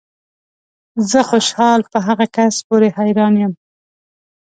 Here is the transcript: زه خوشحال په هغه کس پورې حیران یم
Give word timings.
زه 1.09 1.19
خوشحال 1.29 1.79
په 1.91 1.97
هغه 2.07 2.25
کس 2.35 2.55
پورې 2.67 2.87
حیران 2.97 3.33
یم 3.41 3.53